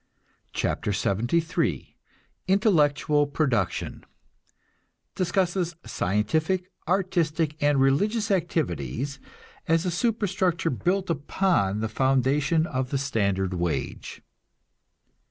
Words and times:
CHAPTER 0.51 0.89
LXXIII 0.93 1.95
INTELLECTUAL 2.47 3.27
PRODUCTION 3.27 4.03
(Discusses 5.13 5.75
scientific, 5.85 6.71
artistic 6.87 7.55
and 7.61 7.79
religious 7.79 8.31
activities, 8.31 9.19
as 9.67 9.85
a 9.85 9.91
superstructure 9.91 10.71
built 10.71 11.11
upon 11.11 11.81
the 11.81 11.87
foundation 11.87 12.65
of 12.65 12.89
the 12.89 12.97
standard 12.97 13.53
wage.) 13.53 14.23